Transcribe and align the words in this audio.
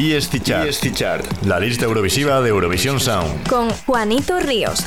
Y 0.00 0.16
Chart. 0.92 1.26
La 1.44 1.58
lista 1.58 1.86
eurovisiva 1.86 2.40
de 2.40 2.50
Eurovisión 2.50 3.00
Sound. 3.00 3.48
Con 3.48 3.68
Juanito 3.68 4.38
Ríos. 4.38 4.86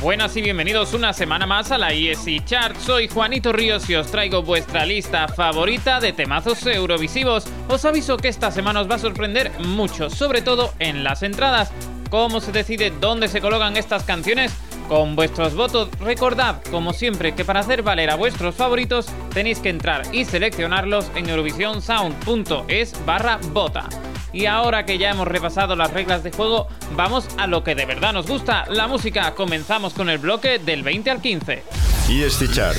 Buenas 0.00 0.36
y 0.36 0.42
bienvenidos 0.42 0.94
una 0.94 1.12
semana 1.12 1.44
más 1.44 1.72
a 1.72 1.76
la 1.76 1.92
ESC 1.92 2.44
Chart. 2.44 2.76
Soy 2.78 3.08
Juanito 3.08 3.52
Ríos 3.52 3.90
y 3.90 3.96
os 3.96 4.12
traigo 4.12 4.44
vuestra 4.44 4.86
lista 4.86 5.26
favorita 5.26 5.98
de 5.98 6.12
temazos 6.12 6.64
eurovisivos. 6.66 7.46
Os 7.68 7.84
aviso 7.84 8.16
que 8.16 8.28
esta 8.28 8.52
semana 8.52 8.80
os 8.80 8.88
va 8.88 8.94
a 8.94 9.00
sorprender 9.00 9.50
mucho, 9.58 10.08
sobre 10.08 10.40
todo 10.40 10.72
en 10.78 11.02
las 11.02 11.24
entradas. 11.24 11.72
¿Cómo 12.10 12.40
se 12.40 12.52
decide 12.52 12.92
dónde 12.92 13.26
se 13.26 13.40
colocan 13.40 13.76
estas 13.76 14.04
canciones? 14.04 14.52
Con 14.88 15.16
vuestros 15.16 15.54
votos, 15.54 15.90
recordad, 16.00 16.62
como 16.70 16.94
siempre, 16.94 17.34
que 17.34 17.44
para 17.44 17.60
hacer 17.60 17.82
valer 17.82 18.10
a 18.10 18.16
vuestros 18.16 18.54
favoritos 18.54 19.06
tenéis 19.34 19.58
que 19.58 19.68
entrar 19.68 20.02
y 20.14 20.24
seleccionarlos 20.24 21.10
en 21.14 21.28
eurovisionsound.es 21.28 23.04
barra 23.04 23.38
vota. 23.52 23.88
Y 24.32 24.46
ahora 24.46 24.86
que 24.86 24.96
ya 24.96 25.10
hemos 25.10 25.28
repasado 25.28 25.76
las 25.76 25.92
reglas 25.92 26.22
de 26.22 26.32
juego, 26.32 26.68
vamos 26.96 27.28
a 27.36 27.46
lo 27.46 27.62
que 27.64 27.74
de 27.74 27.84
verdad 27.84 28.14
nos 28.14 28.26
gusta, 28.26 28.64
la 28.70 28.86
música. 28.86 29.34
Comenzamos 29.34 29.92
con 29.92 30.08
el 30.08 30.18
bloque 30.18 30.58
del 30.58 30.82
20 30.82 31.10
al 31.10 31.20
15. 31.20 31.62
Y 32.08 32.22
este 32.22 32.50
chart. 32.50 32.78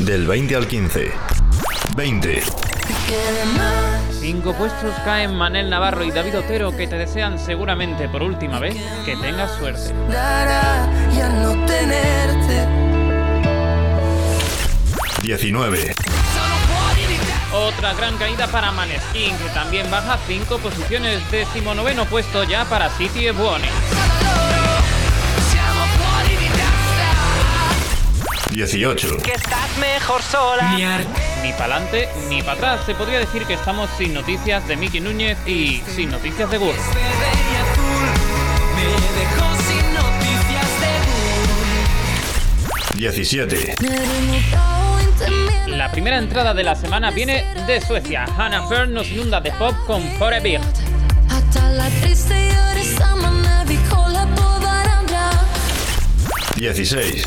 Del 0.00 0.26
20 0.26 0.56
al 0.56 0.66
15. 0.66 1.12
20. 1.96 2.42
Cinco 4.22 4.52
puestos 4.54 4.94
caen 5.04 5.34
Manel 5.34 5.68
Navarro 5.68 6.04
y 6.04 6.12
David 6.12 6.38
Otero 6.38 6.70
que 6.76 6.86
te 6.86 6.96
desean 6.96 7.40
seguramente 7.40 8.08
por 8.08 8.22
última 8.22 8.60
vez 8.60 8.76
que 9.04 9.16
tengas 9.16 9.50
suerte. 9.58 9.92
19. 15.22 15.94
Otra 17.52 17.94
gran 17.94 18.16
caída 18.16 18.46
para 18.46 18.70
Maneskin 18.70 19.36
que 19.38 19.48
también 19.52 19.90
baja 19.90 20.16
cinco 20.28 20.58
posiciones. 20.58 21.20
noveno 21.74 22.04
puesto 22.04 22.44
ya 22.44 22.64
para 22.66 22.90
City 22.90 23.28
Buoni. 23.32 23.66
18. 28.52 29.16
Que 29.16 29.32
estás 29.32 29.78
mejor 29.78 30.22
sola. 30.22 30.76
Ni 31.42 31.52
para 31.52 31.76
adelante 31.76 32.08
ni 32.28 32.40
para 32.42 32.52
atrás. 32.52 32.80
Se 32.86 32.94
podría 32.94 33.18
decir 33.18 33.44
que 33.44 33.54
estamos 33.54 33.90
sin 33.98 34.14
noticias 34.14 34.66
de 34.68 34.76
Miki 34.76 35.00
Núñez 35.00 35.36
y 35.46 35.82
sin 35.94 36.10
noticias 36.10 36.50
de 36.50 36.58
Gur. 36.58 36.74
17. 42.94 43.74
La 45.66 45.90
primera 45.90 46.18
entrada 46.18 46.54
de 46.54 46.62
la 46.62 46.76
semana 46.76 47.10
viene 47.10 47.44
de 47.66 47.80
Suecia. 47.80 48.24
Hannah 48.36 48.68
Fern 48.68 48.94
nos 48.94 49.08
inunda 49.08 49.40
de 49.40 49.50
pop 49.52 49.74
con 49.86 50.02
Forever. 50.18 50.60
16. 56.54 57.24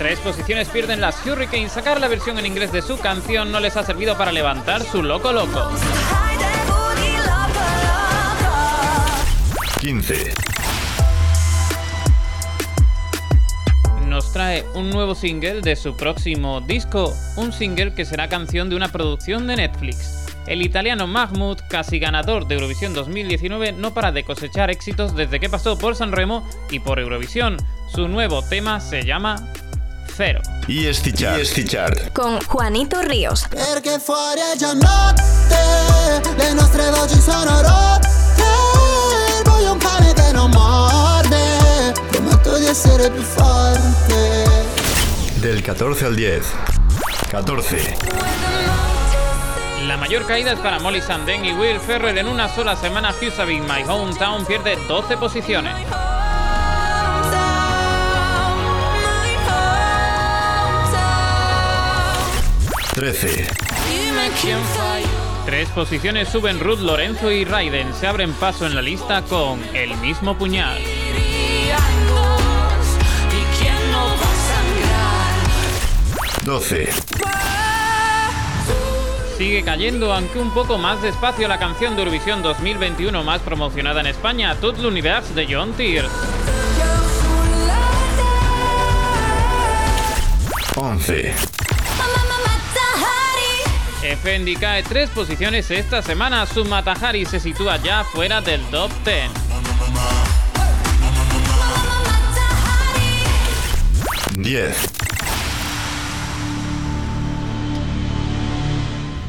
Tres 0.00 0.18
posiciones 0.20 0.66
pierden 0.70 1.02
las 1.02 1.26
Hurricanes. 1.26 1.72
Sacar 1.72 2.00
la 2.00 2.08
versión 2.08 2.38
en 2.38 2.46
inglés 2.46 2.72
de 2.72 2.80
su 2.80 2.98
canción 2.98 3.52
no 3.52 3.60
les 3.60 3.76
ha 3.76 3.84
servido 3.84 4.16
para 4.16 4.32
levantar 4.32 4.82
su 4.82 5.02
loco 5.02 5.30
loco. 5.30 5.70
15. 9.78 10.32
Nos 14.06 14.32
trae 14.32 14.64
un 14.72 14.88
nuevo 14.88 15.14
single 15.14 15.60
de 15.60 15.76
su 15.76 15.94
próximo 15.94 16.62
disco, 16.62 17.12
un 17.36 17.52
single 17.52 17.92
que 17.92 18.06
será 18.06 18.30
canción 18.30 18.70
de 18.70 18.76
una 18.76 18.90
producción 18.90 19.46
de 19.46 19.56
Netflix. 19.56 20.24
El 20.46 20.62
italiano 20.62 21.06
Mahmoud, 21.06 21.58
casi 21.68 21.98
ganador 21.98 22.48
de 22.48 22.54
Eurovisión 22.54 22.94
2019, 22.94 23.72
no 23.72 23.92
para 23.92 24.12
de 24.12 24.24
cosechar 24.24 24.70
éxitos 24.70 25.14
desde 25.14 25.40
que 25.40 25.50
pasó 25.50 25.76
por 25.76 25.94
San 25.94 26.12
Remo 26.12 26.48
y 26.70 26.78
por 26.78 27.00
Eurovisión. 27.00 27.58
Su 27.94 28.08
nuevo 28.08 28.40
tema 28.42 28.80
se 28.80 29.02
llama 29.02 29.52
Cero. 30.16 30.40
Y 30.66 30.86
Chart. 31.64 32.12
Con 32.12 32.40
Juanito 32.42 33.02
Ríos. 33.02 33.46
Del 45.40 45.62
14 45.62 46.06
al 46.06 46.16
10. 46.16 46.42
14. 47.30 47.96
La 49.86 49.96
mayor 49.96 50.26
caída 50.26 50.52
es 50.52 50.58
para 50.60 50.78
Molly 50.78 51.00
Sanden 51.00 51.44
y 51.44 51.52
Will 51.52 51.80
Ferrell 51.80 52.18
en 52.18 52.28
una 52.28 52.48
sola 52.48 52.76
semana. 52.76 53.12
Husavik, 53.20 53.62
My 53.62 53.82
Hometown, 53.88 54.44
pierde 54.44 54.76
12 54.86 55.16
posiciones. 55.16 55.74
13. 62.94 63.46
Tres 65.46 65.68
posiciones 65.70 66.28
suben 66.28 66.58
Ruth 66.58 66.80
Lorenzo 66.80 67.30
y 67.30 67.44
Raiden. 67.44 67.94
Se 67.94 68.06
abren 68.06 68.32
paso 68.32 68.66
en 68.66 68.74
la 68.74 68.82
lista 68.82 69.22
con 69.22 69.60
el 69.74 69.96
mismo 69.98 70.36
puñal. 70.36 70.78
12. 76.44 76.88
Sigue 79.38 79.62
cayendo, 79.62 80.12
aunque 80.12 80.38
un 80.38 80.52
poco 80.52 80.76
más 80.76 81.00
despacio, 81.00 81.46
la 81.48 81.58
canción 81.58 81.94
de 81.94 82.02
Eurovisión 82.02 82.42
2021 82.42 83.22
más 83.22 83.40
promocionada 83.40 84.00
en 84.00 84.06
España, 84.06 84.56
Tout 84.60 84.76
l'univers 84.78 85.34
de 85.34 85.46
John 85.48 85.72
Tears. 85.74 86.10
11. 90.76 91.49
Effendi 94.10 94.56
cae 94.56 94.82
tres 94.82 95.08
posiciones 95.10 95.70
esta 95.70 96.02
semana. 96.02 96.44
Su 96.44 96.64
Matahari 96.64 97.24
se 97.24 97.38
sitúa 97.38 97.76
ya 97.76 98.02
fuera 98.02 98.40
del 98.40 98.60
top 98.64 98.90
10. 99.04 99.30
10. 104.36 105.00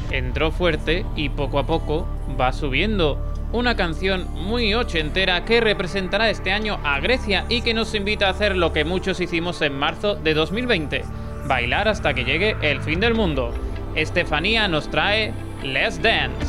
entró 0.10 0.52
fuerte 0.52 1.06
y 1.16 1.30
poco 1.30 1.60
a 1.60 1.68
poco 1.68 2.08
va 2.40 2.52
subiendo. 2.52 3.20
Una 3.52 3.76
canción 3.76 4.28
muy 4.34 4.74
ochentera 4.74 5.46
que 5.46 5.62
representará 5.62 6.30
este 6.30 6.52
año 6.52 6.80
a 6.84 7.00
Grecia 7.00 7.46
y 7.50 7.62
que 7.62 7.74
nos 7.74 7.94
invita 7.94 8.28
a 8.28 8.32
hacer 8.32 8.56
lo 8.56 8.74
que 8.74 8.84
muchos 8.84 9.20
hicimos 9.20 9.62
en 9.62 9.78
marzo 9.78 10.16
de 10.16 10.34
2020, 10.34 11.04
bailar 11.48 11.88
hasta 11.88 12.14
que 12.14 12.24
llegue 12.24 12.56
el 12.62 12.82
fin 12.82 13.00
del 13.00 13.14
mundo. 13.14 13.54
Estefanía 13.96 14.68
nos 14.68 14.90
trae 14.90 15.34
Let's 15.64 16.02
Dance. 16.02 16.48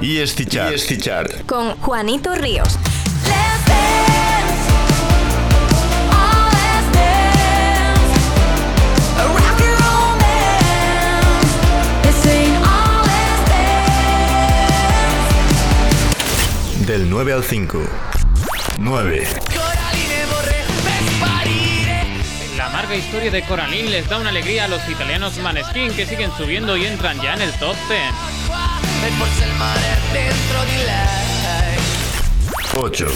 Y 0.00 0.18
Chart. 0.98 1.46
Con 1.46 1.76
Juanito 1.76 2.34
Ríos. 2.34 2.78
Del 16.86 17.10
9 17.10 17.32
al 17.32 17.42
5. 17.42 17.78
9. 18.78 19.45
La 22.86 22.92
amarga 22.92 23.04
historia 23.04 23.30
de 23.32 23.42
Coraline 23.42 23.90
les 23.90 24.08
da 24.08 24.16
una 24.16 24.28
alegría 24.28 24.66
a 24.66 24.68
los 24.68 24.88
italianos 24.88 25.36
Maneskin 25.38 25.92
que 25.92 26.06
siguen 26.06 26.30
subiendo 26.36 26.76
y 26.76 26.86
entran 26.86 27.20
ya 27.20 27.34
en 27.34 27.42
el 27.42 27.52
top 27.54 27.74
10. 27.88 28.00
8. 32.76 33.06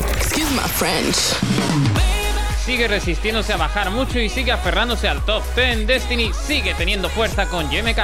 Sigue 2.66 2.88
resistiéndose 2.88 3.52
a 3.52 3.58
bajar 3.58 3.92
mucho 3.92 4.18
y 4.18 4.28
sigue 4.28 4.50
aferrándose 4.50 5.06
al 5.06 5.24
top 5.24 5.44
10. 5.54 5.86
Destiny 5.86 6.32
sigue 6.32 6.74
teniendo 6.74 7.08
fuerza 7.08 7.46
con 7.46 7.70
YMK. 7.70 8.00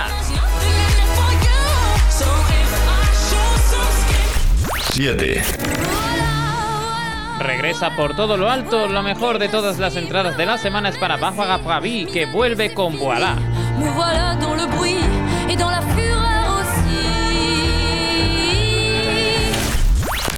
7. 4.92 6.05
Regresa 7.38 7.94
por 7.94 8.16
todo 8.16 8.36
lo 8.36 8.50
alto, 8.50 8.88
lo 8.88 9.02
mejor 9.02 9.38
de 9.38 9.48
todas 9.48 9.78
las 9.78 9.96
entradas 9.96 10.36
de 10.36 10.46
la 10.46 10.58
semana 10.58 10.88
es 10.88 10.98
para 10.98 11.16
Barbara 11.16 11.58
Pravi, 11.58 12.06
que 12.06 12.26
vuelve 12.26 12.72
con 12.72 12.98
Voilà. 12.98 13.36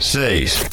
6. 0.01 0.67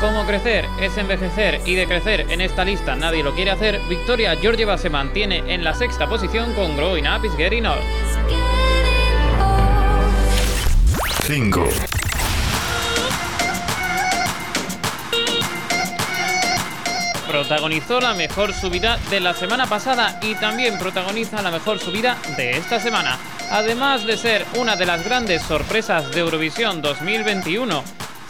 Como 0.00 0.26
crecer 0.26 0.66
es 0.80 0.96
envejecer 0.96 1.60
y 1.66 1.74
de 1.74 1.86
crecer 1.86 2.26
en 2.30 2.40
esta 2.40 2.64
lista 2.64 2.96
nadie 2.96 3.22
lo 3.22 3.34
quiere 3.34 3.50
hacer, 3.50 3.80
Victoria 3.88 4.34
Georgieva 4.36 4.78
se 4.78 4.90
mantiene 4.90 5.42
en 5.46 5.62
la 5.62 5.74
sexta 5.74 6.08
posición 6.08 6.54
con 6.54 6.76
Growing 6.76 7.06
Up 7.06 7.24
is 7.24 7.36
Getting 7.36 7.66
Old. 7.66 7.82
5. 11.26 12.03
Protagonizó 17.34 18.00
la 18.00 18.14
mejor 18.14 18.54
subida 18.54 18.96
de 19.10 19.18
la 19.18 19.34
semana 19.34 19.66
pasada 19.66 20.20
y 20.22 20.36
también 20.36 20.78
protagoniza 20.78 21.42
la 21.42 21.50
mejor 21.50 21.80
subida 21.80 22.16
de 22.36 22.52
esta 22.52 22.78
semana. 22.78 23.18
Además 23.50 24.06
de 24.06 24.16
ser 24.16 24.46
una 24.54 24.76
de 24.76 24.86
las 24.86 25.04
grandes 25.04 25.42
sorpresas 25.42 26.12
de 26.12 26.20
Eurovisión 26.20 26.80
2021, 26.80 27.82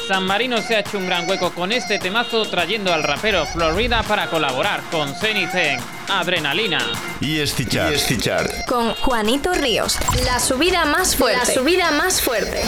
San 0.08 0.24
Marino 0.24 0.56
se 0.62 0.76
ha 0.76 0.80
hecho 0.80 0.96
un 0.96 1.06
gran 1.06 1.28
hueco 1.28 1.52
con 1.52 1.70
este 1.70 1.98
temazo 1.98 2.46
trayendo 2.46 2.94
al 2.94 3.02
rapero 3.02 3.44
Florida 3.44 4.02
para 4.04 4.28
colaborar 4.28 4.80
con 4.90 5.14
Zen 5.14 5.50
Adrenalina. 6.08 6.78
Y 7.20 7.40
Estichar. 7.40 7.92
Y 7.92 7.96
Estichar. 7.96 8.64
Con 8.66 8.94
Juanito 8.94 9.52
Ríos. 9.52 9.98
La 10.24 10.40
subida 10.40 10.86
más 10.86 11.14
fuerte. 11.14 11.46
La 11.46 11.54
subida 11.54 11.90
más 11.90 12.22
fuerte. 12.22 12.62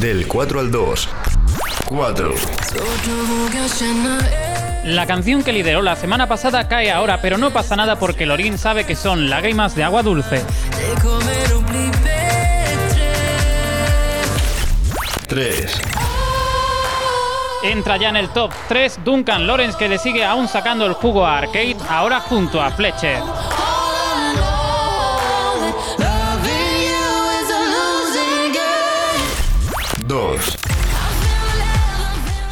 Del 0.00 0.28
4 0.28 0.60
al 0.60 0.70
2. 0.70 1.08
4. 1.86 2.34
La 4.84 5.06
canción 5.06 5.42
que 5.42 5.52
lideró 5.52 5.82
la 5.82 5.96
semana 5.96 6.28
pasada 6.28 6.68
cae 6.68 6.92
ahora, 6.92 7.20
pero 7.20 7.36
no 7.36 7.50
pasa 7.50 7.74
nada 7.74 7.98
porque 7.98 8.24
Lorin 8.24 8.58
sabe 8.58 8.84
que 8.84 8.94
son 8.94 9.28
lágrimas 9.28 9.74
de 9.74 9.82
agua 9.82 10.04
dulce. 10.04 10.44
3. 15.26 15.80
Entra 17.64 17.96
ya 17.96 18.10
en 18.10 18.16
el 18.16 18.28
top 18.28 18.52
3 18.68 19.00
Duncan 19.04 19.48
Lawrence 19.48 19.76
que 19.76 19.88
le 19.88 19.98
sigue 19.98 20.24
aún 20.24 20.46
sacando 20.46 20.86
el 20.86 20.92
jugo 20.92 21.26
a 21.26 21.38
Arcade, 21.38 21.76
ahora 21.88 22.20
junto 22.20 22.62
a 22.62 22.70
Fletcher. 22.70 23.20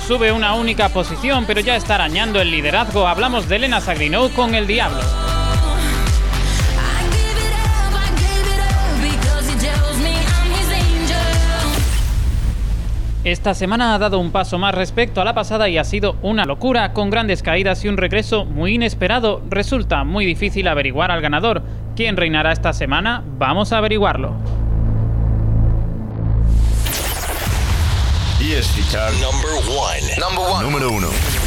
Sube 0.06 0.30
una 0.30 0.54
única 0.54 0.88
posición, 0.90 1.46
pero 1.48 1.60
ya 1.60 1.74
está 1.74 1.96
arañando 1.96 2.40
el 2.40 2.52
liderazgo. 2.52 3.08
Hablamos 3.08 3.48
de 3.48 3.56
Elena 3.56 3.80
Sagrinou 3.80 4.30
con 4.30 4.54
el 4.54 4.68
Diablo. 4.68 5.00
Esta 13.24 13.54
semana 13.54 13.96
ha 13.96 13.98
dado 13.98 14.20
un 14.20 14.30
paso 14.30 14.56
más 14.58 14.72
respecto 14.76 15.20
a 15.20 15.24
la 15.24 15.34
pasada 15.34 15.68
y 15.68 15.76
ha 15.76 15.82
sido 15.82 16.14
una 16.22 16.44
locura, 16.44 16.92
con 16.92 17.10
grandes 17.10 17.42
caídas 17.42 17.84
y 17.84 17.88
un 17.88 17.96
regreso 17.96 18.44
muy 18.44 18.74
inesperado. 18.74 19.42
Resulta 19.50 20.04
muy 20.04 20.24
difícil 20.24 20.68
averiguar 20.68 21.10
al 21.10 21.20
ganador. 21.20 21.62
¿Quién 21.96 22.16
reinará 22.16 22.52
esta 22.52 22.72
semana? 22.72 23.24
Vamos 23.38 23.72
a 23.72 23.78
averiguarlo. 23.78 24.55
ESC 28.38 28.90
Chart 28.90 29.14
Number 29.18 29.56
one. 29.72 30.02
Number 30.18 30.42
one. 30.42 30.62
Número 30.62 30.90
uno. 30.90 31.45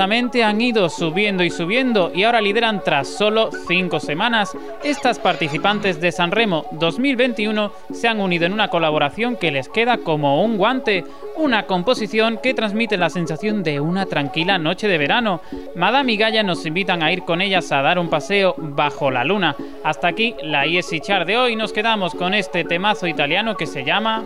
Han 0.00 0.60
ido 0.60 0.88
subiendo 0.88 1.44
y 1.44 1.50
subiendo 1.50 2.10
y 2.14 2.24
ahora 2.24 2.40
lideran 2.40 2.82
tras 2.82 3.06
solo 3.06 3.50
5 3.68 4.00
semanas. 4.00 4.56
Estas 4.82 5.18
participantes 5.18 6.00
de 6.00 6.10
San 6.10 6.30
Remo 6.30 6.64
2021 6.72 7.70
se 7.92 8.08
han 8.08 8.20
unido 8.20 8.46
en 8.46 8.54
una 8.54 8.68
colaboración 8.68 9.36
que 9.36 9.50
les 9.50 9.68
queda 9.68 9.98
como 9.98 10.42
un 10.42 10.56
guante, 10.56 11.04
una 11.36 11.66
composición 11.66 12.38
que 12.42 12.54
transmite 12.54 12.96
la 12.96 13.10
sensación 13.10 13.62
de 13.62 13.80
una 13.80 14.06
tranquila 14.06 14.58
noche 14.58 14.88
de 14.88 14.96
verano. 14.96 15.42
Madame 15.76 16.12
y 16.12 16.16
Gaia 16.16 16.42
nos 16.42 16.64
invitan 16.64 17.02
a 17.02 17.12
ir 17.12 17.22
con 17.24 17.42
ellas 17.42 17.70
a 17.70 17.82
dar 17.82 17.98
un 17.98 18.08
paseo 18.08 18.54
bajo 18.56 19.10
la 19.10 19.24
luna. 19.24 19.54
Hasta 19.84 20.08
aquí 20.08 20.34
la 20.42 20.64
ESI 20.64 21.00
Char 21.00 21.26
de 21.26 21.36
hoy, 21.36 21.56
nos 21.56 21.72
quedamos 21.72 22.14
con 22.14 22.32
este 22.32 22.64
temazo 22.64 23.06
italiano 23.06 23.54
que 23.54 23.66
se 23.66 23.84
llama 23.84 24.24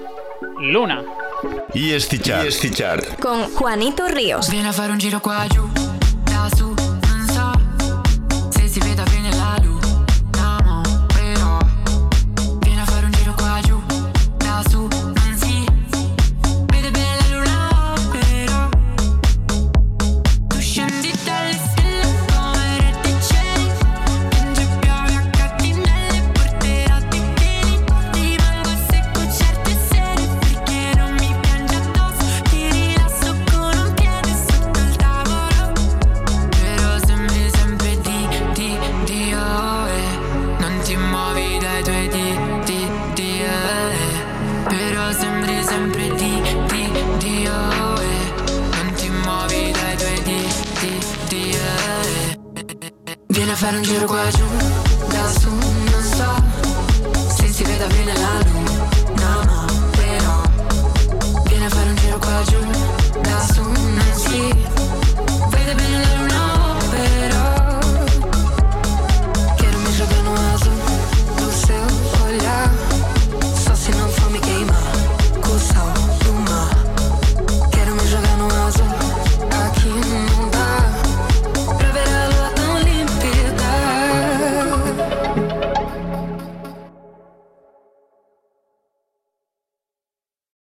Luna. 0.61 1.03
Y 1.75 1.93
estichar. 1.93 2.47
Y 2.47 3.21
Con 3.21 3.53
Juanito 3.55 4.09
Ríos. 4.09 4.49
Viene 4.51 4.69
a 4.69 4.73
fare 4.73 4.93
un 4.93 4.99
giro 4.99 5.21
qua 5.21 5.47
giù, 5.49 5.69
muovi 41.15 41.59
dai 41.59 41.83
tuoi 41.85 42.09
di 42.09 42.27
di, 43.15 43.41
eh. 43.41 44.13
Però 44.69 45.13
sembri 45.13 45.63
sempre 45.63 46.09
di, 46.15 46.43
di, 46.71 46.85
di, 47.19 47.47
oh, 47.47 48.01
eh. 48.01 48.27
Non 48.75 48.93
ti 48.97 49.09
muovi 49.23 49.71
dai 49.71 49.97
tuoi 49.97 50.23
di 50.23 50.41
di, 51.29 51.51
eh. 51.51 52.39
Vieni 53.29 53.51
a 53.51 53.57
fare 53.57 53.77
un 53.77 53.83
giro 53.83 54.07
qua 54.07 54.29
giù, 54.31 54.47
da 55.09 55.29
su, 55.39 55.51
non 55.51 56.03
so. 56.17 56.31
Se 57.37 57.47
si 57.49 57.63
vede 57.63 57.87
bene 57.87 58.13
la 58.19 58.39
luce. 58.45 58.64